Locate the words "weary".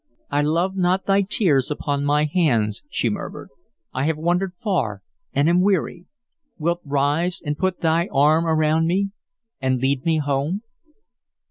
5.61-6.07